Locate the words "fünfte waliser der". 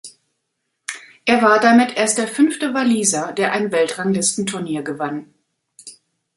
2.27-3.51